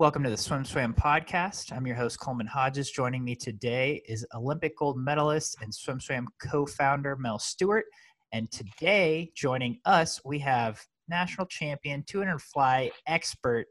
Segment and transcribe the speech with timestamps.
[0.00, 1.76] Welcome to the Swim Swam podcast.
[1.76, 2.90] I'm your host, Coleman Hodges.
[2.90, 7.84] Joining me today is Olympic gold medalist and Swim Swam co founder Mel Stewart.
[8.32, 13.66] And today, joining us, we have national champion, 200 fly expert,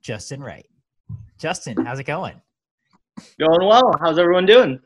[0.00, 0.64] Justin Wright.
[1.38, 2.40] Justin, how's it going?
[3.38, 3.92] Going well.
[4.00, 4.80] How's everyone doing?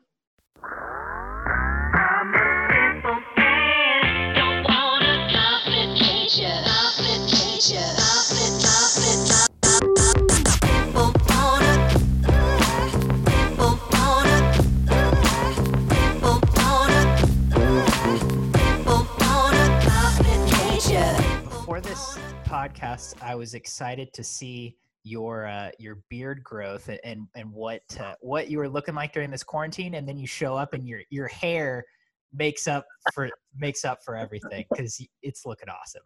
[22.46, 28.14] Podcast, I was excited to see your uh, your beard growth and and what uh,
[28.20, 31.00] what you were looking like during this quarantine, and then you show up and your
[31.10, 31.84] your hair
[32.32, 36.02] makes up for makes up for everything because it's looking awesome.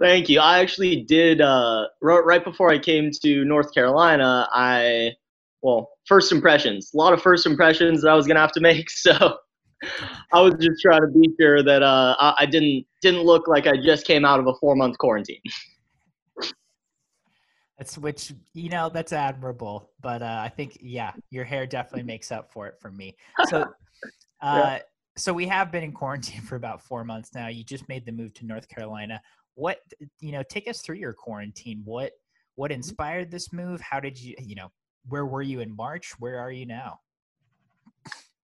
[0.00, 0.40] Thank you.
[0.40, 4.48] I actually did uh, right before I came to North Carolina.
[4.52, 5.12] I
[5.62, 6.90] well, first impressions.
[6.94, 8.88] A lot of first impressions that I was gonna have to make.
[8.96, 9.38] So
[10.32, 13.76] I was just trying to be sure that uh, I didn't didn't look like I
[13.76, 15.40] just came out of a four month quarantine.
[17.78, 22.32] That's which you know that's admirable, but uh, I think yeah, your hair definitely makes
[22.32, 23.14] up for it for me.
[23.48, 23.64] So,
[24.40, 24.78] uh, yeah.
[25.18, 27.48] so we have been in quarantine for about four months now.
[27.48, 29.20] You just made the move to North Carolina.
[29.56, 29.80] What
[30.20, 30.42] you know?
[30.48, 31.82] Take us through your quarantine.
[31.84, 32.12] What
[32.54, 33.82] what inspired this move?
[33.82, 34.72] How did you you know?
[35.08, 36.14] Where were you in March?
[36.18, 37.00] Where are you now?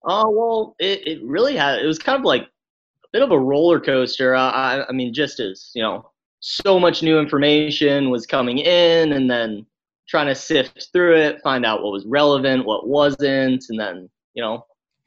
[0.05, 1.79] Oh well, it, it really had.
[1.79, 4.35] It was kind of like a bit of a roller coaster.
[4.35, 9.31] I, I mean, just as you know, so much new information was coming in, and
[9.31, 9.65] then
[10.09, 14.43] trying to sift through it, find out what was relevant, what wasn't, and then you
[14.43, 14.67] know,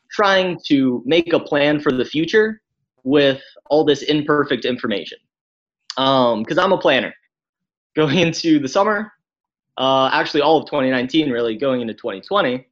[0.10, 2.62] trying to make a plan for the future
[3.04, 5.18] with all this imperfect information.
[5.98, 7.14] Um, because I'm a planner.
[7.96, 9.14] Going into the summer,
[9.78, 12.68] uh, actually all of 2019, really going into 2020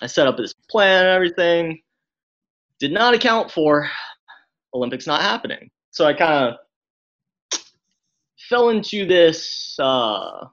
[0.00, 1.80] I set up this plan and everything.
[2.78, 3.88] Did not account for
[4.74, 5.70] Olympics not happening.
[5.90, 6.54] So I kind
[7.52, 7.60] of
[8.48, 10.46] fell into this uh,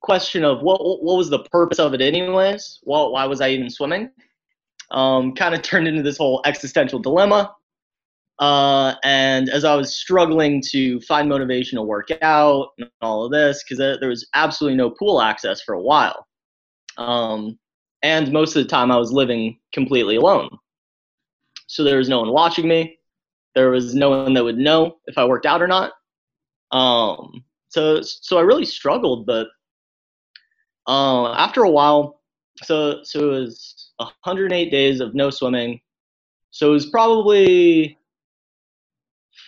[0.00, 2.80] question of what what was the purpose of it anyways?
[2.82, 4.10] Well, why was I even swimming?
[4.90, 7.54] Um, kind of turned into this whole existential dilemma.
[8.40, 13.32] Uh, and as I was struggling to find motivation to work out and all of
[13.32, 16.26] this, because there was absolutely no pool access for a while.
[16.96, 17.58] Um,
[18.02, 20.48] and most of the time I was living completely alone.
[21.66, 22.98] So there was no one watching me.
[23.54, 25.92] There was no one that would know if I worked out or not.
[26.72, 29.48] Um, so so I really struggled, but
[30.86, 32.20] uh, after a while,
[32.62, 35.80] so so it was 108 days of no swimming.
[36.50, 37.98] So it was probably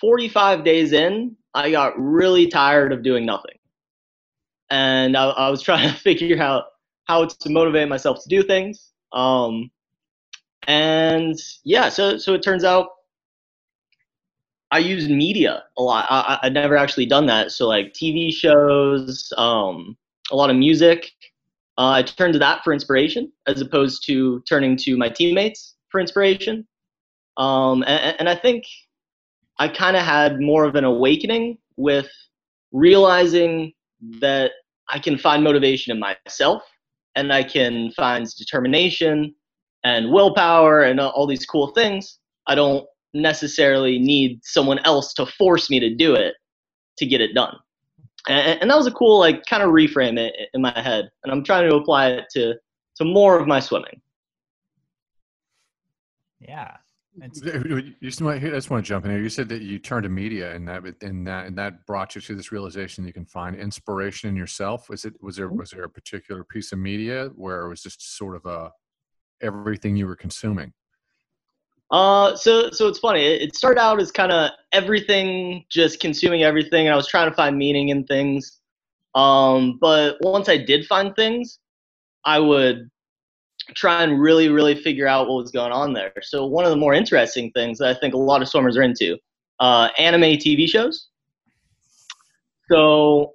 [0.00, 1.36] 45 days in.
[1.54, 3.58] I got really tired of doing nothing,
[4.70, 6.66] and I, I was trying to figure out
[7.12, 8.92] how to motivate myself to do things.
[9.12, 9.70] Um,
[10.66, 12.88] and yeah, so so it turns out
[14.70, 16.06] I use media a lot.
[16.08, 17.50] I, I never actually done that.
[17.50, 19.96] So like TV shows, um,
[20.30, 21.10] a lot of music.
[21.76, 26.00] Uh, I turned to that for inspiration as opposed to turning to my teammates for
[26.00, 26.66] inspiration.
[27.36, 28.64] Um, and, and I think
[29.58, 32.10] I kind of had more of an awakening with
[32.72, 33.72] realizing
[34.20, 34.52] that
[34.88, 36.62] I can find motivation in myself
[37.14, 39.34] and I can find determination
[39.84, 45.68] and willpower and all these cool things, I don't necessarily need someone else to force
[45.68, 46.34] me to do it
[46.98, 47.56] to get it done.
[48.28, 51.10] And, and that was a cool, like, kind of reframe it in my head.
[51.24, 52.54] And I'm trying to apply it to,
[52.96, 54.00] to more of my swimming.
[56.40, 56.76] Yeah.
[57.14, 59.20] You just want, I just want to jump in here.
[59.20, 62.22] You said that you turned to media, and that and that and that brought you
[62.22, 64.88] to this realization you can find inspiration in yourself.
[64.88, 65.58] Was it was there mm-hmm.
[65.58, 68.70] was there a particular piece of media where it was just sort of a
[69.42, 70.72] everything you were consuming?
[71.90, 73.22] Uh, so so it's funny.
[73.22, 77.28] It, it started out as kind of everything, just consuming everything, and I was trying
[77.28, 78.60] to find meaning in things.
[79.14, 81.58] Um, but once I did find things,
[82.24, 82.90] I would
[83.74, 86.12] try and really, really figure out what was going on there.
[86.22, 88.82] So one of the more interesting things that I think a lot of swimmers are
[88.82, 89.18] into,
[89.60, 91.08] uh, anime TV shows.
[92.70, 93.32] So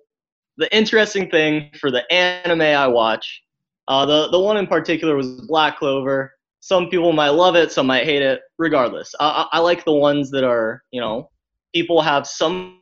[0.57, 3.43] the interesting thing for the anime I watch,
[3.87, 6.33] uh, the the one in particular was Black Clover.
[6.59, 8.41] Some people might love it, some might hate it.
[8.57, 11.29] Regardless, I, I like the ones that are you know
[11.73, 12.81] people have some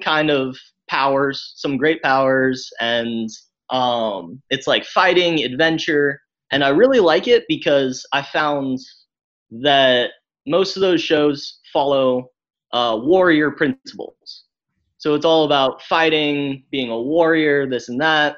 [0.00, 0.56] kind of
[0.88, 3.30] powers, some great powers, and
[3.70, 8.78] um, it's like fighting, adventure, and I really like it because I found
[9.50, 10.10] that
[10.46, 12.30] most of those shows follow
[12.72, 14.44] uh, warrior principles.
[14.98, 18.36] So it's all about fighting, being a warrior, this and that.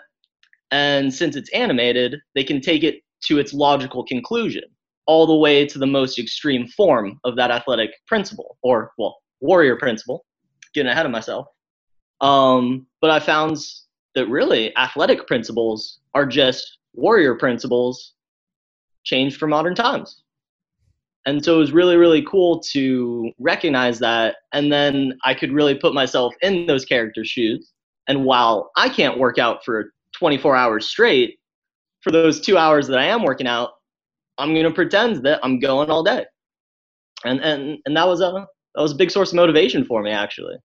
[0.71, 4.65] And since it's animated, they can take it to its logical conclusion,
[5.07, 9.77] all the way to the most extreme form of that athletic principle, or, well, warrior
[9.77, 10.25] principle.
[10.75, 11.47] Getting ahead of myself.
[12.21, 13.57] Um, but I found
[14.15, 18.15] that really athletic principles are just warrior principles
[19.05, 20.23] changed for modern times.
[21.27, 24.37] And so it was really, really cool to recognize that.
[24.53, 27.73] And then I could really put myself in those characters' shoes.
[28.09, 31.39] And while I can't work out for 24 hours straight,
[32.01, 33.73] for those two hours that I am working out,
[34.39, 36.25] I'm gonna pretend that I'm going all day.
[37.25, 40.11] And and and that was a that was a big source of motivation for me
[40.11, 40.57] actually.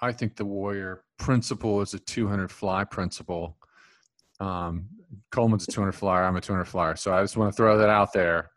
[0.00, 3.56] I think the warrior principle is a 200 fly principle.
[4.42, 4.88] Um,
[5.30, 6.24] Coleman's a 200 flyer.
[6.24, 6.96] I'm a 200 flyer.
[6.96, 8.50] So I just want to throw that out there.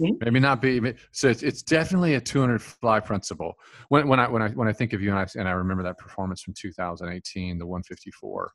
[0.00, 0.24] Mm-hmm.
[0.24, 0.94] Maybe not be.
[1.12, 3.54] So it's, it's definitely a 200 fly principle.
[3.88, 5.82] When, when I when I when I think of you and I and I remember
[5.82, 8.52] that performance from 2018, the 154.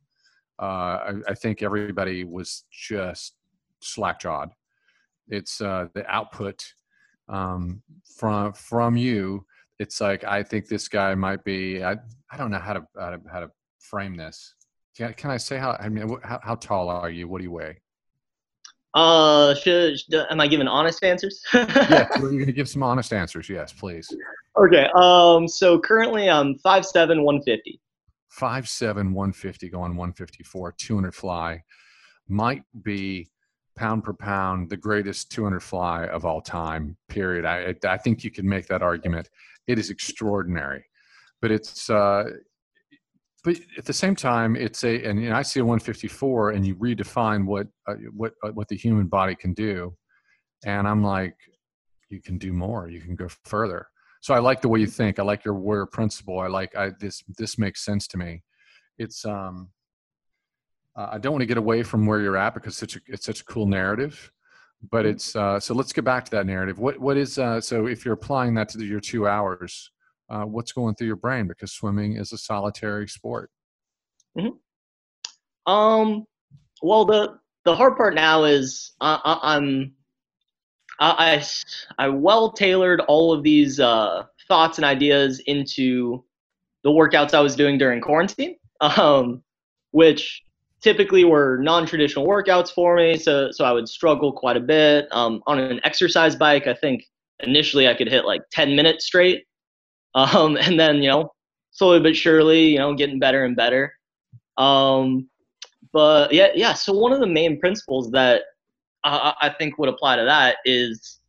[0.60, 3.36] Uh, I, I think everybody was just
[3.82, 4.50] slack jawed.
[5.28, 6.64] It's uh, the output
[7.30, 7.82] um,
[8.18, 9.46] from from you.
[9.80, 11.84] It's like I think this guy might be.
[11.84, 11.98] I
[12.32, 14.56] I don't know how to how to, how to frame this.
[14.98, 15.78] Can, can I say how?
[15.80, 17.28] I mean, how, how tall are you?
[17.28, 17.78] What do you weigh?
[18.94, 20.00] Uh, should,
[20.32, 21.44] am I giving honest answers?
[21.54, 23.48] yeah, you're going to give some honest answers.
[23.48, 24.10] Yes, please.
[24.58, 24.90] Okay.
[24.96, 25.48] Um.
[25.48, 27.80] So currently I'm five seven, one fifty.
[28.30, 31.62] Five seven, one fifty, going one fifty four, two hundred fly,
[32.28, 33.30] might be
[33.76, 38.32] pound per pound the greatest 200 fly of all time period i i think you
[38.32, 39.30] can make that argument
[39.68, 40.84] it is extraordinary
[41.42, 42.24] but it's uh
[43.48, 47.46] but at the same time it's a and i see a 154 and you redefine
[47.46, 49.96] what uh, what uh, what the human body can do.
[50.66, 51.36] And i'm like
[52.10, 52.90] you can do more.
[52.90, 53.88] You can go further.
[54.22, 55.18] So i like the way you think.
[55.18, 56.40] I like your warrior principle.
[56.40, 58.44] I like i this this makes sense to me.
[58.98, 59.70] It's um
[60.98, 63.00] uh, i don't want to get away from where you're at because it's such a
[63.14, 64.32] it's such a cool narrative
[64.92, 66.80] but it's uh so let's get back to that narrative.
[66.80, 69.90] What what is uh so if you're applying that to your two hours
[70.30, 73.50] uh, what's going through your brain because swimming is a solitary sport.
[74.38, 75.72] Mm-hmm.
[75.72, 76.26] Um.
[76.82, 79.94] Well, the the hard part now is I'm
[81.00, 81.44] I, I,
[81.98, 86.24] I well tailored all of these uh, thoughts and ideas into
[86.84, 89.44] the workouts I was doing during quarantine, um,
[89.92, 90.42] which
[90.82, 93.18] typically were non-traditional workouts for me.
[93.18, 95.08] So so I would struggle quite a bit.
[95.12, 97.04] Um, on an exercise bike, I think
[97.42, 99.44] initially I could hit like 10 minutes straight
[100.18, 101.32] um, and then you know
[101.72, 103.94] slowly but surely you know getting better and better.
[104.58, 105.30] Um,
[105.94, 108.42] but yeah yeah so one of the main principles that
[109.04, 111.20] I, I think would apply to that is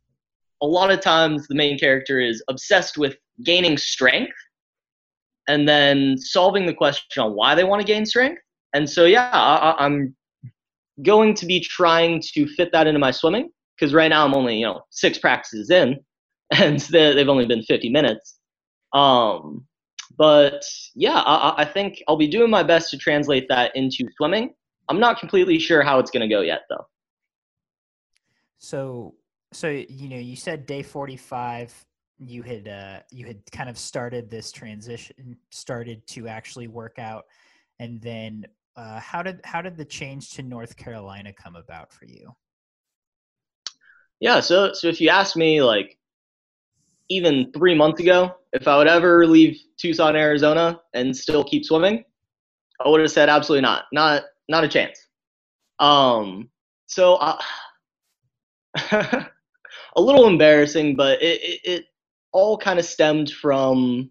[0.61, 3.15] a lot of times the main character is obsessed with
[3.45, 4.35] gaining strength
[5.47, 8.41] and then solving the question on why they want to gain strength.
[8.73, 10.15] And so yeah I, i'm
[11.03, 14.57] going to be trying to fit that into my swimming because right now i'm only
[14.57, 15.97] you know six practices in
[16.55, 18.38] and they've only been 50 minutes
[18.93, 19.65] um,
[20.17, 20.63] but
[20.95, 24.53] yeah, I, I think I'll be doing my best to translate that into swimming.
[24.89, 26.87] I'm not completely sure how it's going to go yet, though.
[28.57, 29.15] So,
[29.53, 31.85] so you know, you said day 45
[32.19, 37.25] you had uh you had kind of started this transition started to actually work out
[37.79, 38.45] and then
[38.75, 42.29] uh how did how did the change to north carolina come about for you
[44.19, 45.97] yeah so so if you ask me like
[47.09, 52.03] even three months ago, if I would ever leave Tucson, Arizona, and still keep swimming,
[52.83, 54.99] I would have said absolutely not, not, not a chance.
[55.79, 56.49] Um,
[56.87, 57.39] so uh,
[59.95, 61.85] a little embarrassing, but it, it, it
[62.31, 64.09] all kind of stemmed from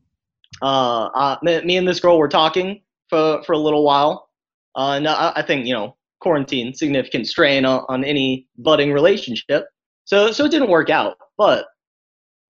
[0.62, 4.30] uh, uh, me and this girl were talking for for a little while,
[4.76, 9.66] uh, and I, I think you know quarantine significant strain on, on any budding relationship.
[10.04, 11.66] So so it didn't work out, but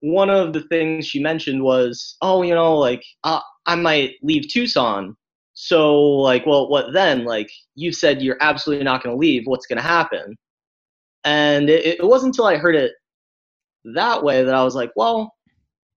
[0.01, 4.47] one of the things she mentioned was, oh, you know, like uh, I might leave
[4.47, 5.15] Tucson.
[5.53, 7.25] So, like, well, what then?
[7.25, 9.43] Like, you said you're absolutely not going to leave.
[9.45, 10.37] What's going to happen?
[11.25, 12.93] And it, it wasn't until I heard it
[13.83, 15.33] that way that I was like, well,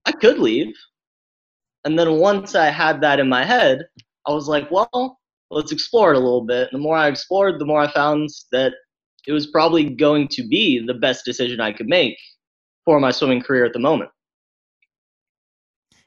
[0.04, 0.74] I could leave.
[1.84, 3.84] And then once I had that in my head,
[4.26, 5.18] I was like, well,
[5.50, 6.68] let's explore it a little bit.
[6.72, 8.72] And the more I explored, the more I found that
[9.26, 12.16] it was probably going to be the best decision I could make
[12.84, 14.10] for my swimming career at the moment.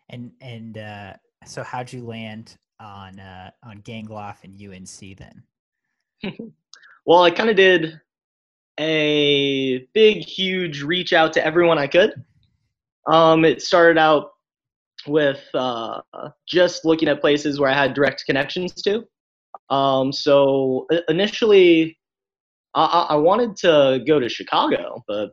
[0.10, 1.14] And and uh,
[1.46, 5.44] so, how'd you land on uh, on Gangloff and UNC then?
[7.06, 8.00] well, I kind of did
[8.80, 12.14] a big, huge reach out to everyone I could.
[13.08, 14.32] Um, it started out
[15.08, 16.02] with uh,
[16.48, 19.06] just looking at places where I had direct connections to.
[19.70, 21.98] Um, so initially,
[22.74, 25.32] I, I, wanted to go to Chicago, but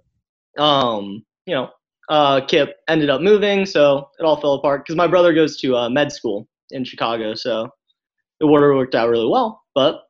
[0.59, 1.71] um, you know,
[2.09, 4.85] uh, Kip ended up moving, so it all fell apart.
[4.85, 7.69] Because my brother goes to uh, med school in Chicago, so
[8.41, 9.63] it worked out really well.
[9.75, 10.03] But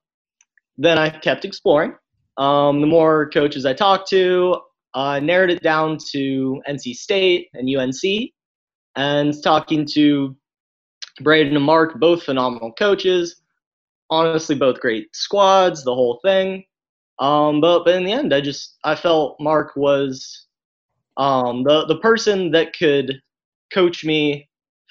[0.76, 1.94] then I kept exploring.
[2.38, 4.58] Um, the more coaches I talked to,
[4.94, 8.30] I narrowed it down to NC State and UNC,
[8.96, 10.36] and talking to
[11.20, 13.42] Braden and Mark, both phenomenal coaches.
[14.10, 16.64] Honestly, both great squads, the whole thing.
[17.18, 20.46] Um, but but in the end, I just I felt Mark was
[21.16, 23.20] um, the the person that could
[23.72, 24.48] coach me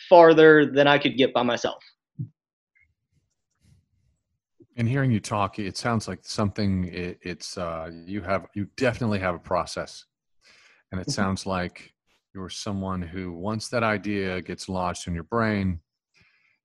[0.09, 1.83] farther than I could get by myself.
[4.77, 6.85] And hearing you talk, it sounds like something.
[6.85, 10.05] It, it's uh, you have you definitely have a process,
[10.91, 11.11] and it mm-hmm.
[11.11, 11.93] sounds like
[12.33, 15.81] you're someone who once that idea gets lodged in your brain,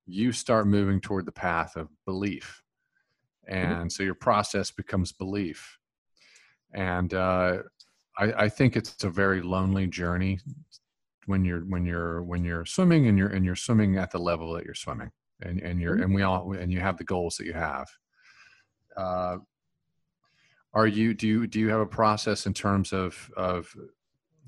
[0.05, 2.63] you start moving toward the path of belief,
[3.51, 3.71] mm-hmm.
[3.71, 5.77] and so your process becomes belief.
[6.73, 7.57] And uh,
[8.17, 10.39] I, I think it's a very lonely journey
[11.25, 14.53] when you're when you're when you're swimming and you're and you're swimming at the level
[14.53, 15.11] that you're swimming.
[15.41, 17.87] And and you're and we all and you have the goals that you have.
[18.95, 19.37] Uh,
[20.73, 23.71] are you do you do you have a process in terms of of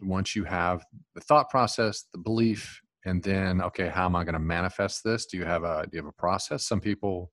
[0.01, 0.83] once you have
[1.13, 5.25] the thought process the belief and then okay how am i going to manifest this?
[5.27, 6.65] Do you have a do you have a process?
[6.65, 7.31] Some people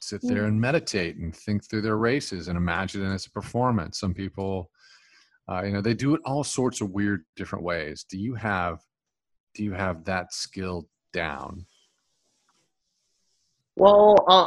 [0.00, 4.00] sit there and meditate and think through their races and imagine it as a performance.
[4.00, 4.70] Some people
[5.48, 8.80] uh, you know they do it all sorts of weird different ways do you have
[9.54, 11.66] do you have that skill down
[13.76, 14.46] well uh,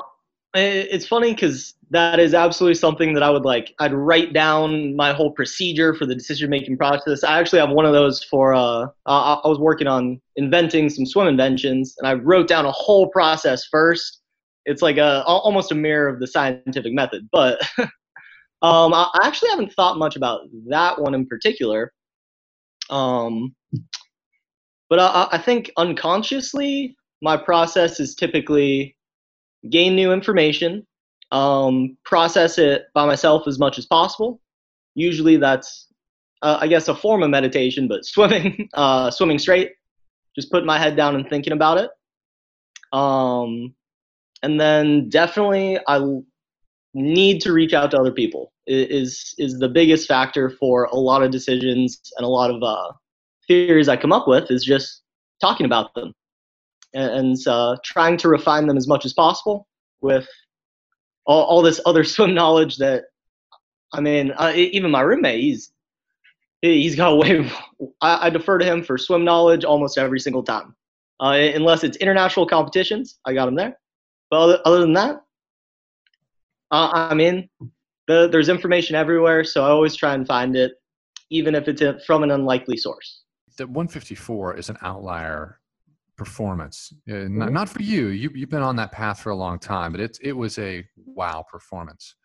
[0.55, 3.73] it's funny because that is absolutely something that I would like.
[3.79, 7.23] I'd write down my whole procedure for the decision making process.
[7.23, 8.53] I actually have one of those for.
[8.53, 13.09] Uh, I was working on inventing some swim inventions, and I wrote down a whole
[13.09, 14.21] process first.
[14.65, 17.61] It's like a almost a mirror of the scientific method, but
[18.65, 21.93] um, I actually haven't thought much about that one in particular.
[22.89, 23.53] Um,
[24.89, 28.97] but I, I think unconsciously, my process is typically
[29.69, 30.85] gain new information,
[31.31, 34.41] um, process it by myself as much as possible.
[34.95, 35.87] Usually that's,
[36.41, 39.73] uh, I guess, a form of meditation, but swimming, uh, swimming straight,
[40.35, 41.91] just putting my head down and thinking about it.
[42.97, 43.75] Um,
[44.41, 46.01] and then definitely I
[46.95, 51.23] need to reach out to other people is is the biggest factor for a lot
[51.23, 52.91] of decisions and a lot of uh,
[53.47, 55.01] theories I come up with is just
[55.41, 56.13] talking about them
[56.93, 59.67] and, uh, trying to refine them as much as possible
[60.01, 60.27] with
[61.25, 63.05] all, all this other swim knowledge that
[63.93, 65.71] I mean, uh, even my roommate, he's
[66.61, 67.49] he's got way.
[68.01, 70.75] I, I, defer to him for swim knowledge almost every single time,
[71.21, 73.19] uh, unless it's international competitions.
[73.25, 73.77] I got him there,
[74.29, 75.21] but other, other than that,
[76.71, 77.47] uh, I mean,
[78.07, 80.73] the, there's information everywhere, so I always try and find it,
[81.29, 83.23] even if it's from an unlikely source.
[83.57, 85.59] The 154 is an outlier
[86.17, 86.93] performance.
[87.09, 88.07] Uh, not, not, for you.
[88.07, 88.31] you.
[88.33, 91.43] You've been on that path for a long time, but it's it was a wow
[91.49, 92.15] performance.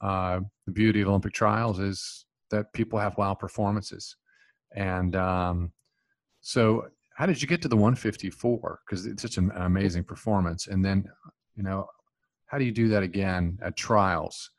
[0.00, 4.16] Uh, the beauty of Olympic trials is that people have wow performances,
[4.74, 5.72] and um,
[6.40, 8.80] so how did you get to the 154?
[8.86, 11.04] Because it's such an amazing performance, and then
[11.56, 11.86] you know
[12.46, 14.50] how do you do that again at trials?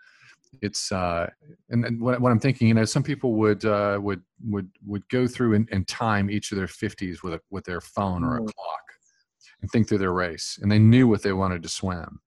[0.62, 1.30] It's uh
[1.70, 5.08] and, and what, what i'm thinking you know some people would uh would would would
[5.10, 8.38] go through and, and time each of their 50s with a with their phone or
[8.38, 8.54] a mm.
[8.54, 8.84] clock
[9.62, 12.20] and think through their race and they knew what they wanted to swim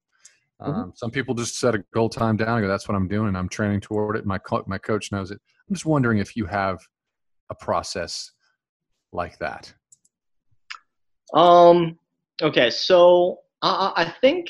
[0.61, 0.71] mm-hmm.
[0.71, 3.27] um, some people just set a goal time down and go that's what i'm doing
[3.27, 6.35] and i'm training toward it my co- my coach knows it i'm just wondering if
[6.35, 6.79] you have
[7.49, 8.31] a process
[9.11, 9.73] like that
[11.33, 11.97] um
[12.41, 14.47] okay so i i think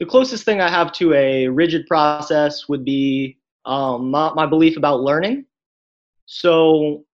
[0.00, 4.78] the closest thing I have to a rigid process would be um, my, my, belief
[4.78, 5.44] about learning.
[6.24, 7.04] So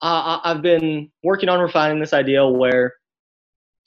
[0.00, 2.94] uh, I've been working on refining this idea where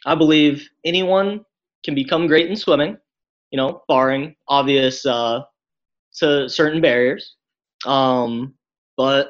[0.05, 1.45] I believe anyone
[1.85, 2.97] can become great in swimming,
[3.51, 5.41] you know, barring obvious uh,
[6.17, 7.37] to certain barriers.
[7.85, 8.53] Um,
[8.97, 9.29] but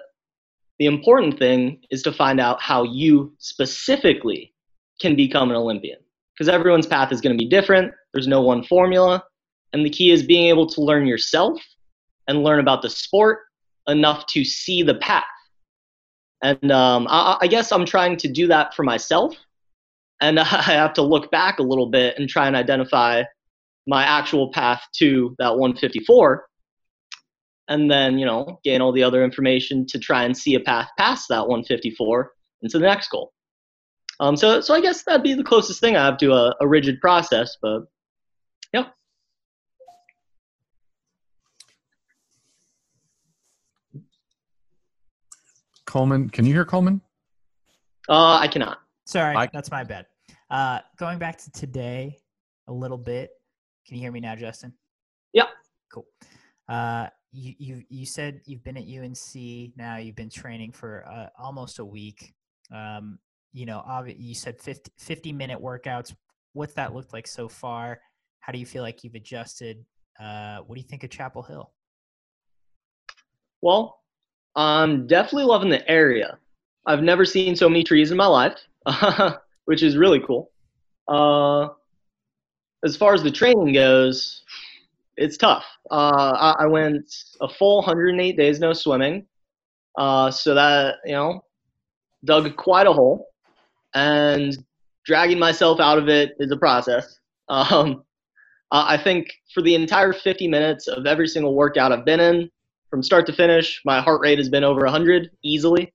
[0.80, 4.54] the important thing is to find out how you specifically
[5.00, 6.00] can become an Olympian
[6.34, 7.94] because everyone's path is going to be different.
[8.14, 9.24] There's no one formula.
[9.74, 11.62] And the key is being able to learn yourself
[12.28, 13.40] and learn about the sport
[13.88, 15.24] enough to see the path.
[16.44, 19.36] And um, I, I, guess I'm trying to do that for myself.
[20.22, 23.24] And I have to look back a little bit and try and identify
[23.88, 26.46] my actual path to that 154.
[27.68, 30.90] And then, you know, gain all the other information to try and see a path
[30.98, 33.32] past that 154 into the next goal.
[34.20, 36.68] Um, so so I guess that'd be the closest thing I have to a, a
[36.68, 37.86] rigid process, but
[38.74, 38.86] yeah.
[45.86, 47.02] Coleman, can you hear Coleman?
[48.08, 48.80] Uh, I cannot.
[49.06, 50.06] Sorry, I- that's my bad.
[50.50, 52.18] Uh, going back to today
[52.68, 53.32] a little bit.
[53.88, 54.74] Can you hear me now, Justin?
[55.34, 55.46] Yeah.
[55.92, 56.06] Cool.
[56.68, 59.96] Uh, you you you said you've been at UNC now.
[59.98, 62.34] You've been training for uh, almost a week.
[62.74, 63.20] Um,
[63.54, 66.14] you know, obvi- you said 50, 50 minute workouts.
[66.54, 68.00] What's that looked like so far?
[68.42, 69.86] How do you feel like you've adjusted?
[70.20, 71.72] Uh, what do you think of Chapel Hill?
[73.62, 74.00] Well,
[74.56, 76.38] I'm definitely loving the area.
[76.86, 78.58] I've never seen so many trees in my life,
[79.66, 80.52] which is really cool.
[81.08, 81.70] Uh,
[82.84, 84.44] as far as the training goes,
[85.18, 85.64] it's tough.
[85.92, 89.28] Uh, I, I went a full 108 days no swimming,
[89.98, 91.44] uh, so that you know
[92.26, 93.28] dug quite a hole,
[93.94, 94.58] and
[95.06, 97.18] dragging myself out of it is a process.
[97.50, 98.06] Um,
[98.72, 102.50] I I think for the entire 50 minutes of every single workout I've been in,
[102.90, 105.94] from start to finish, my heart rate has been over 100 easily.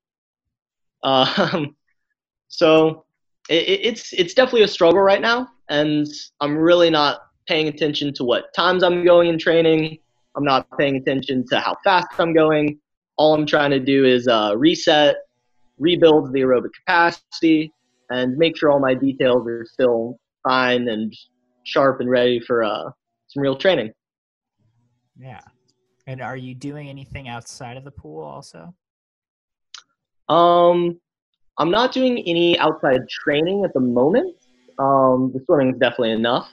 [1.03, 1.77] Um,
[2.49, 3.05] so
[3.49, 6.07] it- it's it's definitely a struggle right now, and
[6.41, 9.99] I'm really not paying attention to what times I'm going in training.
[10.37, 12.79] I'm not paying attention to how fast I'm going.
[13.17, 15.17] All I'm trying to do is uh, reset,
[15.79, 17.73] rebuild the aerobic capacity,
[18.11, 21.15] and make sure all my details are still fine and
[21.67, 22.91] sharp and ready for uh,
[23.29, 23.93] some real training.
[25.19, 25.41] Yeah.
[26.07, 28.73] And are you doing anything outside of the pool also?
[30.29, 31.01] Um,
[31.59, 34.37] I'm not doing any outside training at the moment.
[34.79, 36.49] Um, the swimming is definitely enough.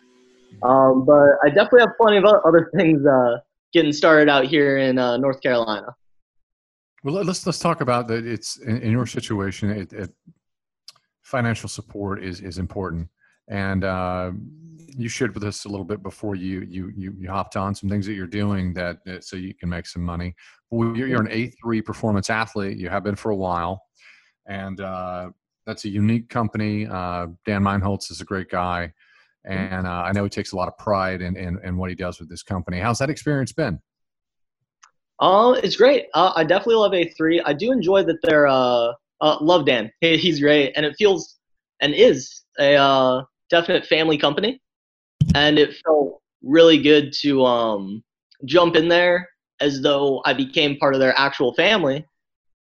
[0.63, 3.38] Um, but I definitely have plenty of other things uh,
[3.74, 5.96] getting started out here in uh, North Carolina.
[7.03, 8.25] Well, let- let's let's talk about that.
[8.25, 9.70] It's in, in your situation.
[9.70, 10.12] It, it,
[11.22, 13.10] financial support is is important,
[13.50, 14.32] and uh,
[14.97, 17.89] you shared with us a little bit before you you you, you hopped on some
[17.89, 20.35] things that you're doing that uh, so you can make some money.
[20.71, 22.77] Well, you're, you're an A three performance athlete.
[22.77, 23.84] You have been for a while,
[24.47, 25.29] and uh,
[25.65, 26.88] that's a unique company.
[26.88, 28.91] Uh, Dan Meinholz is a great guy,
[29.45, 31.95] and uh, I know he takes a lot of pride in, in in what he
[31.95, 32.79] does with this company.
[32.79, 33.79] How's that experience been?
[35.19, 36.08] Uh, it's great.
[36.13, 37.41] Uh, I definitely love A3.
[37.45, 39.91] I do enjoy that they're uh, uh, love Dan.
[40.01, 41.39] He, he's great, and it feels
[41.82, 44.62] and is a uh, definite family company.
[45.36, 48.04] And it felt really good to um,
[48.46, 52.06] jump in there as though I became part of their actual family,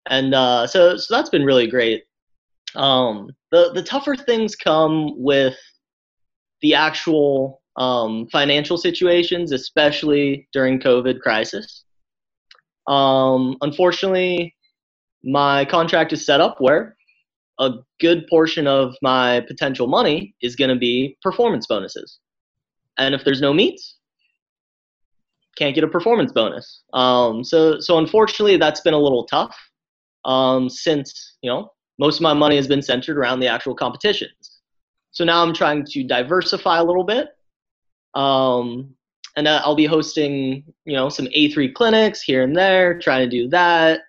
[0.07, 2.05] and uh, so so that's been really great.
[2.75, 5.57] Um, the the tougher things come with
[6.61, 11.85] the actual um, financial situations, especially during COVID crisis.
[12.87, 14.55] Um, unfortunately,
[15.25, 16.97] my contract is set up where
[17.59, 22.19] a good portion of my potential money is going to be performance bonuses.
[22.99, 23.97] And if there's no meets,
[25.57, 26.83] can't get a performance bonus.
[26.93, 29.57] Um, so, so unfortunately, that's been a little tough
[30.25, 34.61] um, since you know most of my money has been centered around the actual competitions.
[35.11, 37.29] So now I'm trying to diversify a little bit.
[38.15, 38.95] Um,
[39.37, 43.31] and uh, I'll be hosting, you know, some A3 clinics here and there, trying to
[43.31, 44.01] do that,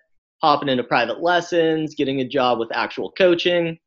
[0.42, 3.78] hopping into private lessons, getting a job with actual coaching,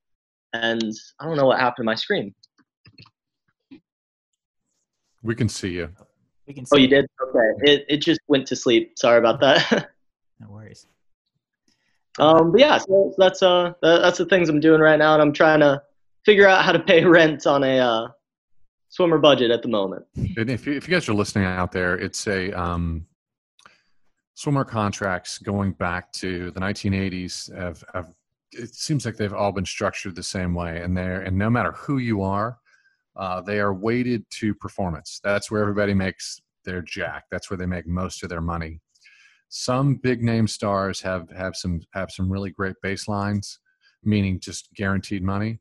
[0.53, 2.33] and I don't know what happened to my screen.
[5.27, 5.89] We can see you.
[6.47, 6.65] We can.
[6.71, 7.05] Oh, see you did?
[7.21, 8.97] Okay, it it just went to sleep.
[8.97, 9.91] Sorry about that.
[10.39, 10.85] No worries.
[12.19, 15.33] um, but yeah, so that's uh that's the things I'm doing right now, and I'm
[15.33, 15.81] trying to
[16.25, 18.07] figure out how to pay rent on a uh,
[18.89, 20.05] swimmer budget at the moment.
[20.15, 23.07] And if you, if you guys are listening out there, it's a um,
[24.35, 27.51] swimmer contracts going back to the 1980s.
[27.57, 28.13] Have, have
[28.51, 31.71] it seems like they've all been structured the same way, and they're and no matter
[31.71, 32.59] who you are,
[33.17, 35.19] uh, they are weighted to performance.
[35.23, 37.25] That's where everybody makes their jack.
[37.31, 38.79] That's where they make most of their money.
[39.49, 43.57] Some big name stars have have some have some really great baselines,
[44.03, 45.59] meaning just guaranteed money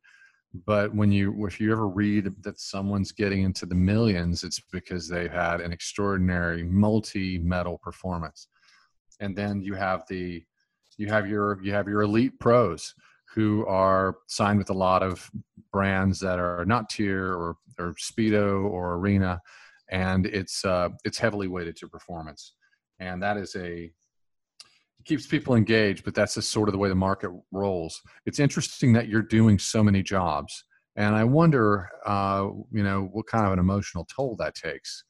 [0.65, 5.09] but when you if you ever read that someone's getting into the millions it's because
[5.09, 8.49] they've had an extraordinary multi-medal performance
[9.21, 10.43] and then you have the
[10.97, 12.95] you have your you have your elite pros
[13.37, 15.31] who are signed with a lot of
[15.71, 19.39] brands that are not TYR or or speedo or arena
[19.91, 22.55] and it's uh it's heavily weighted to performance.
[22.99, 26.89] And that is a it keeps people engaged but that's just sort of the way
[26.89, 28.01] the market rolls.
[28.25, 30.65] It's interesting that you're doing so many jobs
[30.97, 35.05] and i wonder uh, you know what kind of an emotional toll that takes.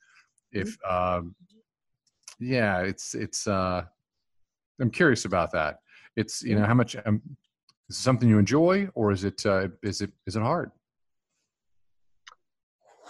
[0.50, 1.36] If um,
[2.40, 3.82] yeah it's it's uh,
[4.80, 5.78] i'm curious about that.
[6.16, 7.22] It's you know how much um,
[7.88, 10.70] Is it something you enjoy, or is it uh, is it is it hard?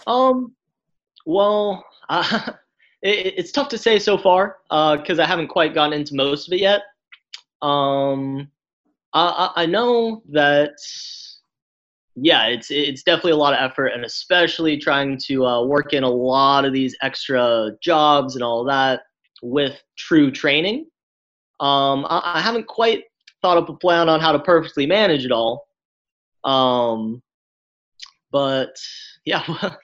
[0.05, 0.53] Um,
[1.25, 2.51] well, uh,
[3.01, 6.47] it, it's tough to say so far because uh, I haven't quite gotten into most
[6.47, 6.81] of it yet.
[7.61, 8.49] Um,
[9.13, 10.73] I, I know that
[12.15, 16.03] yeah, it's it's definitely a lot of effort, and especially trying to uh, work in
[16.03, 19.01] a lot of these extra jobs and all that
[19.41, 20.85] with true training.
[21.59, 23.03] Um, I, I haven't quite
[23.41, 25.67] thought up a plan on how to perfectly manage it all.
[26.43, 27.21] Um,
[28.31, 28.75] but
[29.25, 29.43] yeah,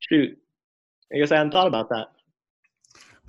[0.00, 0.36] shoot,
[1.12, 2.08] I guess I hadn't thought about that.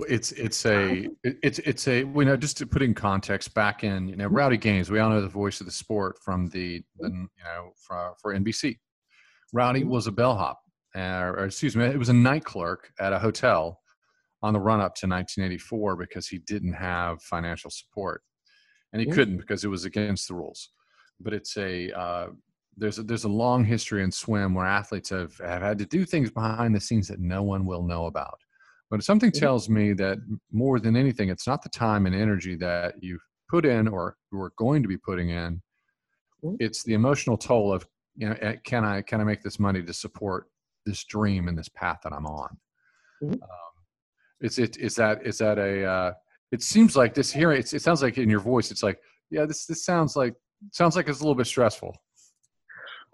[0.07, 4.07] It's it's a it's it's a you know just to put in context back in
[4.07, 7.09] you know Rowdy Gaines we all know the voice of the sport from the, the
[7.09, 8.77] you know for, for NBC.
[9.51, 10.59] Rowdy was a bellhop,
[10.95, 13.79] uh, or excuse me, it was a night clerk at a hotel
[14.41, 18.21] on the run up to 1984 because he didn't have financial support,
[18.93, 20.69] and he couldn't because it was against the rules.
[21.19, 22.27] But it's a uh,
[22.77, 26.05] there's a, there's a long history in swim where athletes have, have had to do
[26.05, 28.39] things behind the scenes that no one will know about.
[28.89, 30.17] But something tells me that
[30.51, 34.41] more than anything, it's not the time and energy that you've put in or you
[34.41, 35.61] are going to be putting in.
[36.59, 39.81] It's the emotional toll of you know, eh, can I can I make this money
[39.81, 40.47] to support
[40.85, 42.57] this dream and this path that I'm on?
[43.23, 43.33] Mm-hmm.
[43.33, 43.39] Um,
[44.41, 46.13] it's it is that is that a uh,
[46.51, 49.65] it seems like this here it sounds like in your voice it's like yeah this
[49.65, 50.33] this sounds like
[50.71, 51.95] sounds like it's a little bit stressful.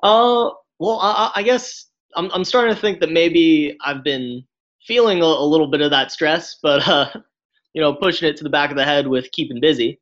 [0.04, 4.43] Uh well i, I guess I'm, I'm starting to think that maybe i've been
[4.86, 7.10] feeling a, a little bit of that stress but uh
[7.74, 10.00] you know pushing it to the back of the head with keeping busy.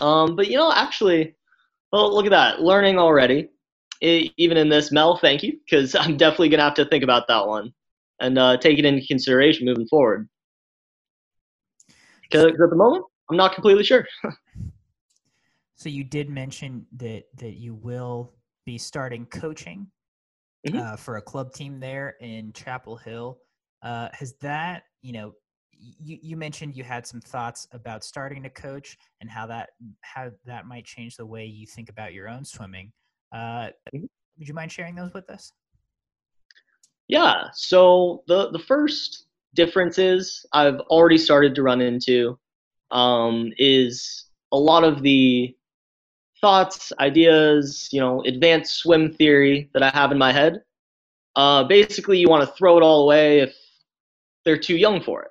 [0.00, 1.34] Um but you know actually
[1.92, 3.48] well look at that learning already
[4.00, 7.28] it, even in this mel thank you because i'm definitely gonna have to think about
[7.28, 7.72] that one
[8.20, 10.28] and uh, take it into consideration moving forward
[12.32, 14.06] because at the moment, I'm not completely sure.
[15.76, 18.32] so you did mention that that you will
[18.64, 19.86] be starting coaching
[20.66, 20.78] mm-hmm.
[20.78, 23.38] uh, for a club team there in Chapel Hill.
[23.82, 25.32] Uh, has that you know?
[26.00, 29.70] You, you mentioned you had some thoughts about starting to coach and how that
[30.02, 32.92] how that might change the way you think about your own swimming.
[33.34, 34.04] Uh, mm-hmm.
[34.38, 35.52] Would you mind sharing those with us?
[37.08, 37.48] Yeah.
[37.54, 42.38] So the the first differences I've already started to run into
[42.90, 45.54] um, is a lot of the
[46.40, 50.62] thoughts, ideas, you know, advanced swim theory that I have in my head.
[51.36, 53.54] Uh, basically, you want to throw it all away if
[54.44, 55.30] they're too young for it.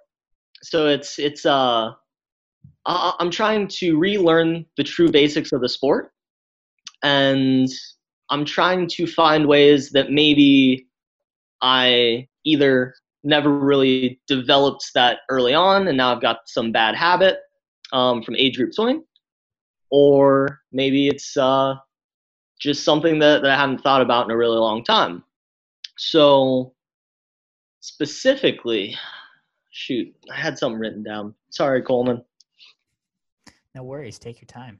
[0.64, 1.92] So it's it's uh,
[2.86, 6.12] I'm trying to relearn the true basics of the sport,
[7.04, 7.70] and
[8.30, 10.88] I'm trying to find ways that maybe
[11.62, 17.40] I either never really developed that early on, and now I've got some bad habit
[17.94, 19.04] um, from age group swimming,
[19.92, 21.76] or maybe it's uh,
[22.60, 25.24] just something that, that I haven't thought about in a really long time.
[25.98, 26.74] So,
[27.82, 28.98] specifically,
[29.72, 31.36] shoot, I had something written down.
[31.50, 32.24] Sorry, Coleman.
[33.76, 34.20] No worries.
[34.20, 34.80] Take your time.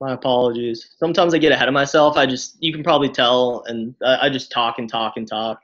[0.00, 0.94] My apologies.
[0.98, 2.16] Sometimes I get ahead of myself.
[2.16, 5.60] I just, you can probably tell, and I, I just talk and talk and talk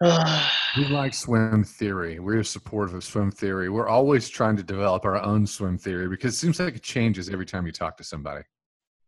[0.76, 2.20] we like swim theory.
[2.20, 3.68] We're supportive of swim theory.
[3.68, 7.28] We're always trying to develop our own swim theory because it seems like it changes
[7.28, 8.44] every time you talk to somebody.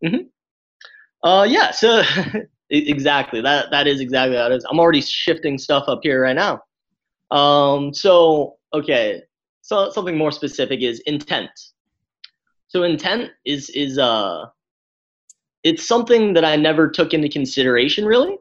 [0.04, 1.28] Mm-hmm.
[1.28, 1.70] Uh, yeah.
[1.70, 2.02] So
[2.70, 4.66] exactly that that is exactly how it is.
[4.68, 6.60] I'm already shifting stuff up here right now.
[7.30, 9.22] Um, so okay.
[9.62, 11.50] So something more specific is intent.
[12.66, 14.46] So intent is is uh,
[15.62, 18.38] it's something that I never took into consideration really,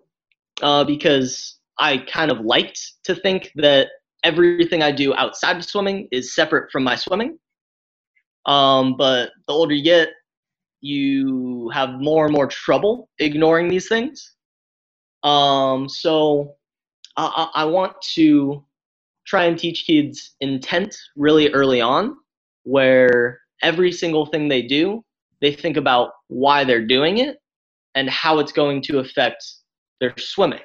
[0.64, 3.88] uh, because I kind of liked to think that
[4.24, 7.40] everything I do outside of swimming is separate from my swimming.
[8.46, 10.10] Um, but the older you get,
[10.82, 14.36] you have more and more trouble ignoring these things.
[15.24, 16.56] Um, so
[17.18, 18.64] I, I want to
[19.26, 22.16] try and teach kids intent really early on,
[22.64, 25.04] where every single thing they do,
[25.42, 27.38] they think about why they're doing it
[27.96, 29.44] and how it's going to affect
[30.00, 30.62] their swimming.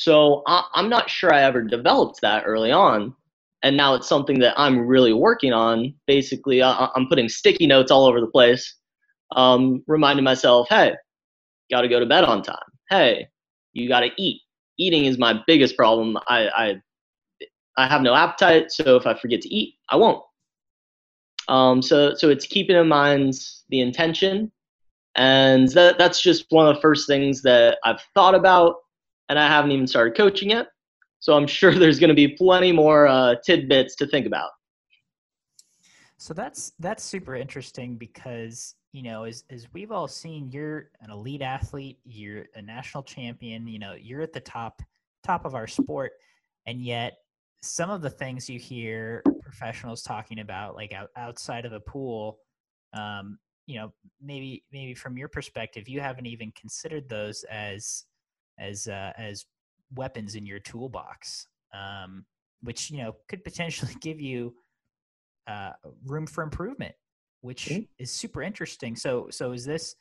[0.00, 3.14] So I, am not sure I ever developed that early on.
[3.62, 5.92] And now it's something that I'm really working on.
[6.06, 8.76] Basically, I, I'm putting sticky notes all over the place,
[9.36, 10.94] um, reminding myself, hey,
[11.70, 12.56] got to go to bed on time.
[12.88, 13.28] Hey,
[13.74, 14.40] you got to eat.
[14.78, 16.16] Eating is my biggest problem.
[16.28, 16.74] I, I,
[17.76, 20.22] I have no appetite, so if I forget to eat, I won't.
[21.48, 23.34] Um, so, so it's keeping in mind
[23.68, 24.50] the intention,
[25.14, 28.76] and that, that's just one of the first things that I've thought about
[29.30, 30.66] and I haven't even started coaching yet.
[31.20, 34.50] So I'm sure there's going to be plenty more uh, tidbits to think about.
[36.18, 41.10] So that's that's super interesting because you know as as we've all seen, you're an
[41.10, 44.82] elite athlete, you're a national champion, you know, you're at the top
[45.24, 46.12] top of our sport,
[46.66, 47.16] and yet
[47.62, 52.38] some of the things you hear professionals talking about, like out, outside of the pool,
[52.92, 53.90] um, you know,
[54.20, 58.04] maybe maybe from your perspective, you haven't even considered those as
[58.60, 59.46] as uh, as
[59.94, 62.24] weapons in your toolbox, um,
[62.62, 64.54] which you know could potentially give you
[65.46, 65.72] uh,
[66.06, 66.94] room for improvement,
[67.40, 67.82] which mm-hmm.
[67.98, 68.94] is super interesting.
[68.94, 69.96] So so is this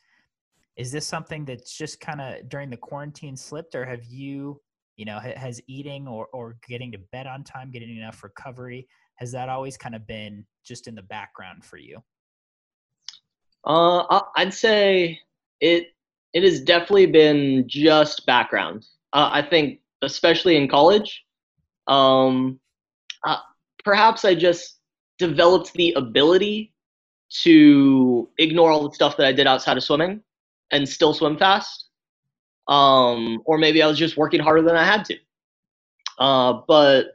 [0.78, 4.62] is this something that's just kind of during the quarantine slipped, or have you
[4.98, 9.32] you know has eating or or getting to bed on time, getting enough recovery, has
[9.32, 12.02] that always kind of been just in the background for you?
[13.66, 15.20] Uh, I'd say
[15.60, 15.88] it
[16.34, 18.86] it has definitely been just background.
[19.14, 21.24] Uh, I think, especially in college,
[21.88, 22.60] um,
[23.26, 23.38] uh,
[23.84, 24.80] perhaps I just
[25.18, 26.74] developed the ability
[27.44, 30.22] to ignore all the stuff that I did outside of swimming
[30.72, 31.86] and still swim fast.
[32.68, 35.16] Um, or maybe I was just working harder than I had to.
[36.20, 37.08] Uh, but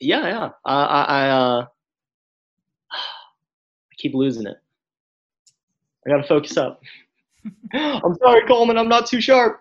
[0.00, 1.60] yeah, yeah, I, I, I, uh,
[2.92, 4.56] I keep losing it.
[6.06, 6.80] I gotta focus up.
[7.72, 8.78] I'm sorry, Coleman.
[8.78, 9.60] I'm not too sharp.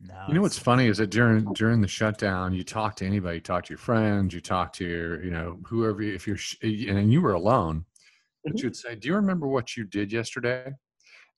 [0.00, 3.38] No, you know what's funny is that during during the shutdown, you talk to anybody,
[3.38, 6.02] you talk to your friends, you talk to your, you know, whoever.
[6.02, 7.84] If you're, sh- and you were alone,
[8.44, 8.66] but mm-hmm.
[8.66, 10.72] you'd say, "Do you remember what you did yesterday?"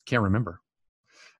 [0.04, 0.60] Can't remember.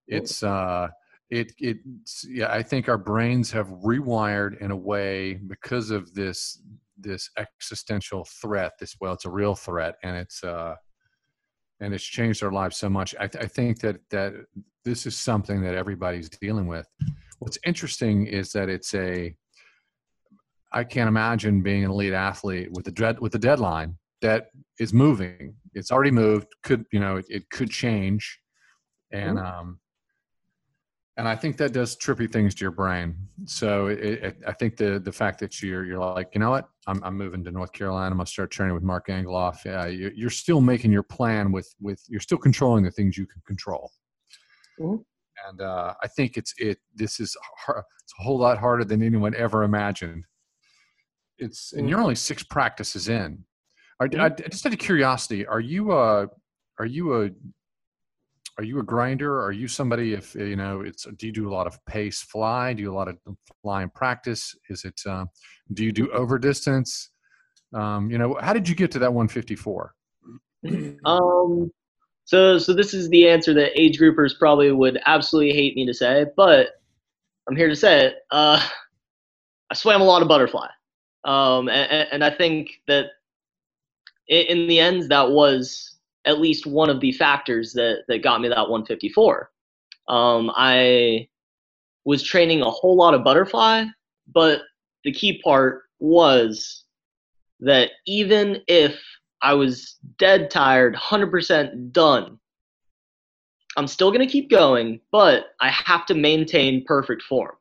[0.07, 0.89] It's uh,
[1.29, 1.79] it it
[2.27, 2.51] yeah.
[2.51, 6.63] I think our brains have rewired in a way because of this
[6.99, 8.73] this existential threat.
[8.81, 10.75] This well, it's a real threat, and it's uh
[11.81, 13.15] and it's changed our lives so much.
[13.19, 14.35] I, th- I, think that that
[14.85, 16.87] this is something that everybody's dealing with.
[17.39, 19.35] What's interesting is that it's a.
[20.73, 24.93] I can't imagine being an elite athlete with a dread with a deadline that is
[24.93, 25.55] moving.
[25.75, 26.49] It's already moved.
[26.63, 28.39] Could you know it, it could change,
[29.11, 29.81] and um,
[31.21, 33.15] and I think that does trippy things to your brain.
[33.45, 36.71] So it, it, I think the the fact that you're you're like, you know what,
[36.87, 38.07] I'm I'm moving to North Carolina.
[38.07, 39.63] I'm gonna start training with Mark Gangloff.
[39.67, 43.27] Yeah, you, you're still making your plan with with you're still controlling the things you
[43.27, 43.93] can control.
[44.81, 45.03] Mm-hmm.
[45.47, 46.79] And uh, I think it's it.
[46.95, 50.25] This is hard, it's a whole lot harder than anyone ever imagined.
[51.37, 51.89] It's and mm-hmm.
[51.91, 53.45] you're only six practices in.
[54.01, 54.23] Are, mm-hmm.
[54.23, 56.29] I, just out of curiosity, are you a
[56.79, 57.31] are you a
[58.61, 59.43] are you a grinder?
[59.43, 62.75] Are you somebody if you know it's do you do a lot of pace fly?
[62.75, 63.17] Do you a lot of
[63.63, 64.55] fly in practice?
[64.69, 65.25] Is it uh,
[65.73, 67.09] do you do over distance?
[67.73, 69.95] Um, you know, how did you get to that 154?
[71.07, 71.73] Um,
[72.27, 75.95] so so this is the answer that age groupers probably would absolutely hate me to
[75.95, 76.83] say, but
[77.49, 78.17] I'm here to say it.
[78.31, 78.63] Uh,
[79.71, 80.69] I swam a lot of butterfly,
[81.25, 83.07] um, and, and I think that
[84.29, 88.49] in the end that was at least one of the factors that that got me
[88.49, 89.51] that 154.
[90.09, 91.29] Um, I
[92.05, 93.85] was training a whole lot of butterfly,
[94.33, 94.63] but
[95.05, 96.85] the key part was
[97.61, 99.01] that even if
[99.43, 102.39] I was dead tired, 100% done,
[103.77, 107.55] I'm still going to keep going, but I have to maintain perfect form.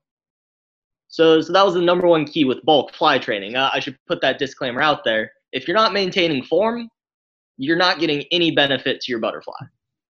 [1.07, 3.55] So, so that was the number one key with bulk fly training.
[3.55, 5.31] Uh, I should put that disclaimer out there.
[5.51, 6.89] If you're not maintaining form,
[7.59, 9.59] you're not getting any benefit to your butterfly,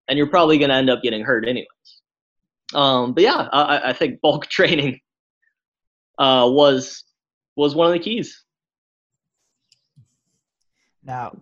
[0.08, 1.68] and you're probably going to end up getting hurt anyways.
[2.74, 5.00] Um, but yeah, I, I, think bulk training
[6.20, 7.04] uh, was
[7.56, 8.46] was one of the keys.
[11.04, 11.36] Now,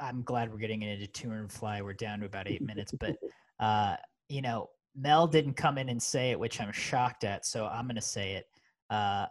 [0.00, 1.80] I'm glad we're getting into tour and fly.
[1.80, 3.16] We're down to about eight minutes, but
[3.60, 3.96] uh,
[4.28, 7.46] you know, Mel didn't come in and say it, which I'm shocked at.
[7.46, 8.46] So I'm going to say it.
[8.90, 9.26] Uh,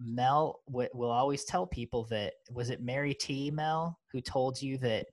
[0.00, 3.50] Mel w- will always tell people that was it Mary T.
[3.50, 5.06] Mel who told you that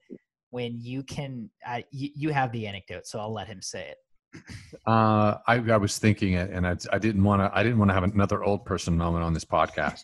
[0.50, 3.96] when you can, I, you, you have the anecdote, so I'll let him say it.
[4.86, 7.50] Uh, I, I was thinking it, and I, didn't want to.
[7.52, 10.02] I didn't want to have another old person moment on this podcast.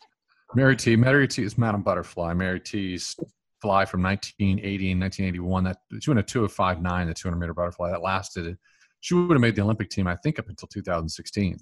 [0.54, 0.96] Mary T.
[0.96, 1.42] Mary T.
[1.42, 2.32] is Madam Butterfly.
[2.34, 3.16] Mary T.'s
[3.60, 5.64] fly from 1980 and 1981.
[5.64, 8.56] That she went a 205.9, the 200 meter butterfly that lasted.
[9.00, 11.58] She would have made the Olympic team, I think, up until 2016.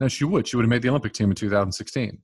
[0.00, 0.46] No, she would.
[0.46, 2.18] She would have made the Olympic team in 2016.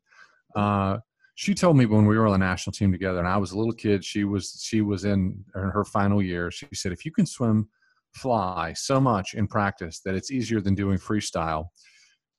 [0.56, 0.98] Uh,
[1.34, 3.58] she told me when we were on the national team together, and I was a
[3.58, 4.04] little kid.
[4.04, 6.50] She was she was in, her final year.
[6.50, 7.68] She said, "If you can swim
[8.12, 11.66] fly so much in practice that it's easier than doing freestyle,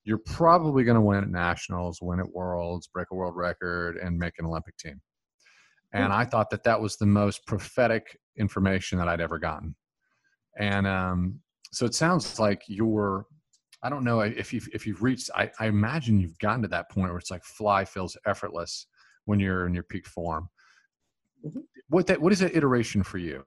[0.03, 4.19] you're probably going to win at nationals, win at worlds, break a world record, and
[4.19, 5.01] make an Olympic team."
[5.93, 9.75] And I thought that that was the most prophetic information that I'd ever gotten.
[10.57, 11.39] And um,
[11.71, 13.25] so it sounds like you're
[13.83, 15.29] I don't know if you've if you've reached.
[15.35, 18.85] I, I imagine you've gotten to that point where it's like fly feels effortless
[19.25, 20.49] when you're in your peak form.
[21.45, 21.59] Mm-hmm.
[21.89, 23.43] What that what is that iteration for you?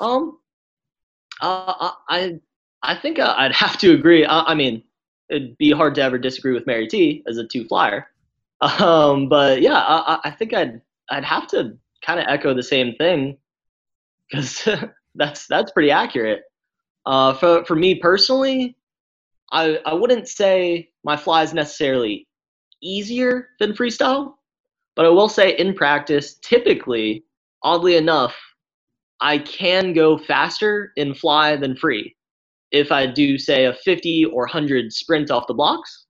[0.00, 0.38] Um,
[1.40, 2.40] uh, I
[2.82, 4.24] I think uh, I'd have to agree.
[4.24, 4.82] I, I, mean,
[5.28, 8.08] it'd be hard to ever disagree with Mary T as a two flyer.
[8.60, 12.94] Um, but yeah, I, I think I'd I'd have to kind of echo the same
[12.96, 13.36] thing
[14.28, 14.68] because
[15.14, 16.42] that's that's pretty accurate.
[17.06, 18.76] Uh, for for me personally,
[19.52, 22.26] I I wouldn't say my fly is necessarily
[22.82, 24.34] easier than freestyle,
[24.96, 27.24] but I will say in practice, typically,
[27.62, 28.36] oddly enough,
[29.20, 32.16] I can go faster in fly than free.
[32.70, 36.06] If I do say a 50 or 100 sprint off the blocks,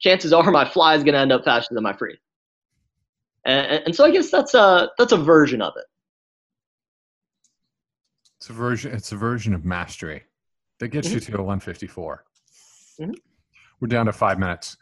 [0.00, 2.18] chances are my fly is going to end up faster than my free.
[3.44, 5.84] And, and so I guess that's a that's a version of it.
[8.42, 8.92] It's a version.
[8.92, 10.24] It's a version of mastery
[10.80, 11.14] that gets mm-hmm.
[11.14, 12.24] you to a 154.
[13.00, 13.12] Mm-hmm.
[13.80, 14.76] We're down to five minutes,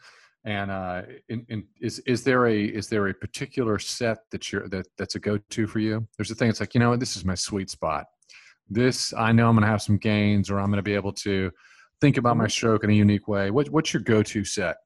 [0.45, 4.67] and uh, in, in, is is there a is there a particular set that you're
[4.69, 6.07] that that's a go to for you?
[6.17, 6.49] There's a thing.
[6.49, 8.07] It's like you know this is my sweet spot.
[8.67, 11.13] This I know I'm going to have some gains, or I'm going to be able
[11.13, 11.51] to
[12.01, 12.49] think about my mm-hmm.
[12.49, 13.51] stroke in a unique way.
[13.51, 14.77] What what's your go to set?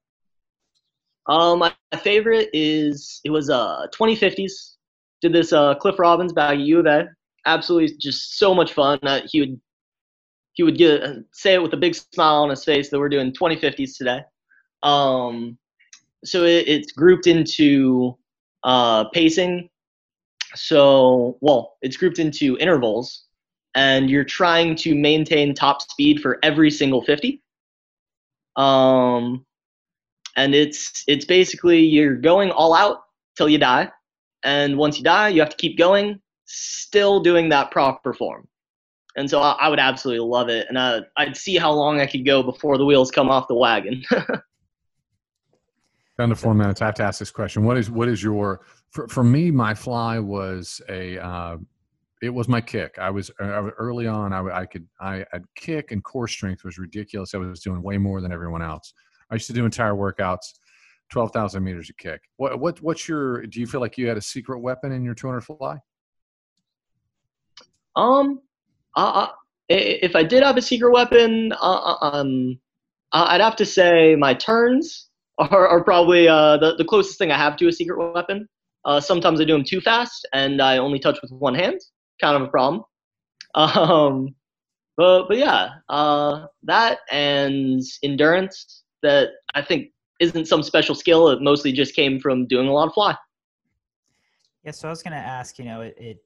[1.28, 4.74] Um, my favorite is it was uh 2050s.
[5.22, 7.08] Did this uh Cliff Robbins back at U of A
[7.46, 9.00] absolutely just so much fun.
[9.04, 9.60] Uh, he would
[10.54, 13.10] he would get uh, say it with a big smile on his face that we're
[13.10, 14.22] doing 2050s today.
[14.84, 15.58] Um,
[16.24, 18.18] so it, it's grouped into
[18.64, 19.70] uh, pacing.
[20.56, 23.26] So well, it's grouped into intervals,
[23.76, 27.42] and you're trying to maintain top speed for every single 50.
[28.56, 29.46] Um,
[30.38, 33.02] and it's it's basically you're going all out
[33.38, 33.92] till you die,
[34.44, 38.48] and once you die, you have to keep going still doing that proper form.
[39.18, 40.66] And so I, I would absolutely love it.
[40.70, 43.56] And I, I'd see how long I could go before the wheels come off the
[43.56, 44.04] wagon.
[46.18, 46.82] Down to four minutes.
[46.82, 47.66] I have to ask this question.
[47.66, 49.52] What is what is your for, for me?
[49.52, 51.58] My fly was a uh,
[52.22, 52.98] it was my kick.
[52.98, 54.32] I was uh, early on.
[54.32, 57.34] I, I could I I'd kick and core strength was ridiculous.
[57.34, 58.94] I was doing way more than everyone else.
[59.30, 60.54] I used to do entire workouts,
[61.10, 62.22] twelve thousand meters a kick.
[62.38, 63.46] What what what's your?
[63.46, 65.80] Do you feel like you had a secret weapon in your two hundred fly?
[67.96, 68.42] Um,
[68.96, 69.28] uh,
[69.70, 72.60] if I did have a secret weapon, uh, uh, um,
[73.12, 77.38] I'd have to say my turns are, are probably uh, the, the closest thing I
[77.38, 78.48] have to a secret weapon.
[78.84, 81.80] Uh, sometimes I do them too fast, and I only touch with one hand.
[82.22, 82.84] Kind of a problem.
[83.56, 84.36] Um,
[84.98, 91.30] but but yeah, uh, that and endurance that I think isn't some special skill.
[91.30, 93.16] It mostly just came from doing a lot of fly.
[94.64, 96.25] Yeah, so I was gonna ask, you know, it, it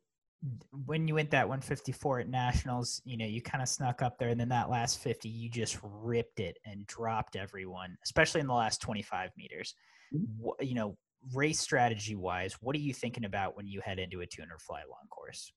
[0.86, 4.30] when you went that 154 at nationals you know you kind of snuck up there
[4.30, 8.54] and then that last 50 you just ripped it and dropped everyone especially in the
[8.54, 9.76] last 25 meters.
[10.16, 10.66] Mm-hmm.
[10.66, 10.98] you know
[11.34, 14.80] race strategy wise what are you thinking about when you head into a 200 fly
[14.90, 15.52] long course?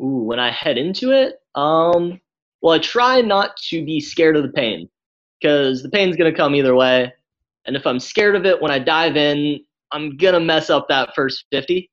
[0.00, 2.20] Ooh, when i head into it um
[2.60, 4.88] well i try not to be scared of the pain
[5.40, 7.12] because the pain's going to come either way
[7.64, 9.58] and if i'm scared of it when i dive in
[9.90, 11.90] i'm going to mess up that first 50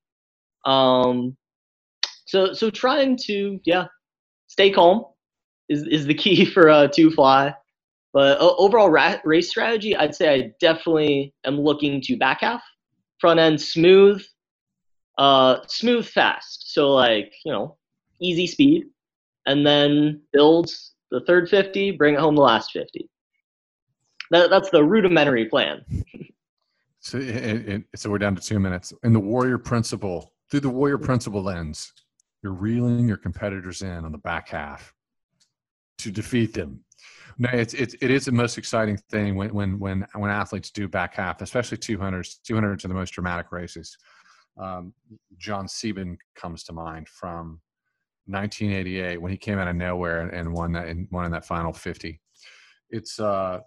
[0.66, 1.38] um,
[2.26, 3.86] so so trying to yeah
[4.48, 5.06] stay calm
[5.70, 7.54] is is the key for uh two fly.
[8.14, 12.64] But uh, overall ra- race strategy, I'd say I definitely am looking to back half,
[13.20, 14.24] front end smooth,
[15.18, 16.74] uh, smooth fast.
[16.74, 17.76] So like you know,
[18.22, 18.86] easy speed,
[19.46, 20.72] and then build
[21.12, 23.10] the third 50, bring it home the last 50.
[24.32, 25.86] That, that's the rudimentary plan.
[27.00, 28.94] so, it, it, so we're down to two minutes.
[29.04, 31.94] In the warrior principle, through the warrior principle lens,
[32.46, 34.94] you're reeling your competitors in on the back half
[35.98, 36.80] to defeat them.
[37.40, 40.88] No, it's, it's it is the most exciting thing when when when when athletes do
[40.88, 42.38] back half, especially 200s.
[42.48, 43.98] 200s are the most dramatic races.
[44.62, 44.94] Um,
[45.40, 47.60] Jon Sieben comes to mind from
[48.28, 51.74] 1988 when he came out of nowhere and, and won that won in that final
[51.74, 52.22] 50.
[52.92, 53.62] It's uh,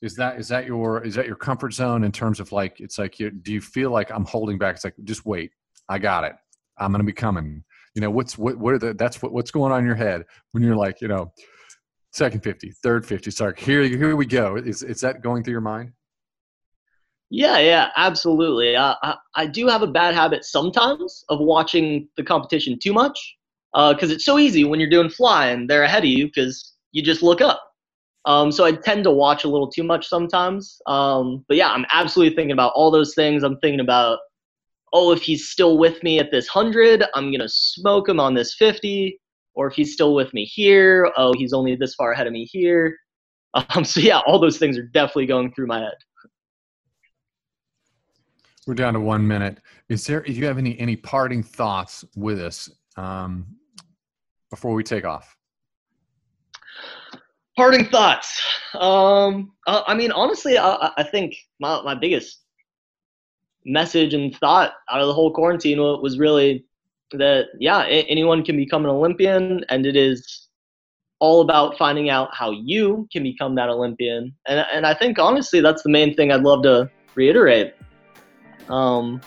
[0.00, 2.98] is that is that your is that your comfort zone in terms of like it's
[2.98, 4.76] like you, do you feel like I'm holding back?
[4.76, 5.52] It's like just wait,
[5.86, 6.32] I got it.
[6.78, 7.62] I'm going to be coming
[7.94, 10.24] you know what's what what are the that's what what's going on in your head
[10.52, 11.32] when you're like you know
[12.12, 15.60] second 50 third 50 sorry here here we go is is that going through your
[15.60, 15.92] mind
[17.30, 22.22] yeah yeah absolutely uh, I, I do have a bad habit sometimes of watching the
[22.22, 23.36] competition too much
[23.72, 26.74] because uh, it's so easy when you're doing fly and they're ahead of you because
[26.92, 27.62] you just look up
[28.26, 30.80] um, so I tend to watch a little too much sometimes.
[30.86, 33.42] Um, but yeah, I'm absolutely thinking about all those things.
[33.42, 34.18] I'm thinking about
[34.92, 38.34] oh, if he's still with me at this 100, I'm going to smoke him on
[38.34, 39.18] this 50.
[39.54, 42.44] Or if he's still with me here, oh, he's only this far ahead of me
[42.44, 42.96] here.
[43.74, 45.96] Um, so, yeah, all those things are definitely going through my head.
[48.64, 49.58] We're down to one minute.
[49.88, 50.20] Is there?
[50.20, 53.44] Do you have any any parting thoughts with us um,
[54.50, 55.36] before we take off?
[57.56, 58.40] Parting thoughts.
[58.74, 62.44] Um, uh, I mean, honestly, I, I think my my biggest
[63.64, 66.64] message and thought out of the whole quarantine was really
[67.12, 70.48] that yeah, anyone can become an Olympian, and it is
[71.18, 74.34] all about finding out how you can become that Olympian.
[74.46, 77.74] And and I think honestly, that's the main thing I'd love to reiterate.
[78.68, 79.20] Um,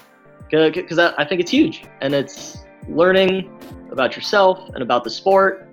[0.49, 2.57] because I, I think it's huge, and it's
[2.87, 3.49] learning
[3.91, 5.67] about yourself and about the sport.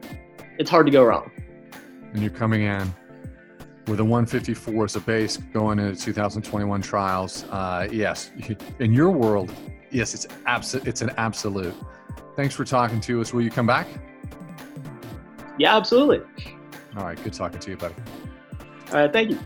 [0.59, 1.31] It's hard to go wrong.
[2.13, 2.93] And you're coming in
[3.91, 7.45] with a 154 as a base going into 2021 trials.
[7.51, 8.30] Uh, yes,
[8.78, 9.53] in your world,
[9.91, 11.74] yes, it's abs- It's an absolute.
[12.36, 13.34] Thanks for talking to us.
[13.34, 13.88] Will you come back?
[15.59, 16.20] Yeah, absolutely.
[16.97, 17.22] All right.
[17.22, 17.95] Good talking to you, buddy.
[18.93, 19.12] All right.
[19.12, 19.38] Thank you.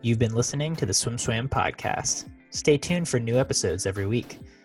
[0.00, 2.26] You've been listening to the SwimSwam podcast.
[2.50, 4.38] Stay tuned for new episodes every week.